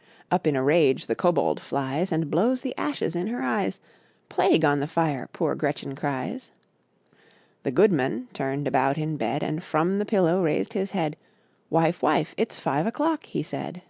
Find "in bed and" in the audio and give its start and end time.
8.96-9.62